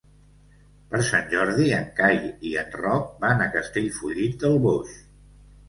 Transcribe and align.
Per 0.93 1.01
Sant 1.09 1.29
Jordi 1.33 1.67
en 1.81 1.85
Cai 1.99 2.17
i 2.53 2.55
en 2.63 2.75
Roc 2.87 3.13
van 3.27 3.47
a 3.47 3.49
Castellfollit 3.59 4.43
del 4.47 4.61
Boix. 4.69 5.01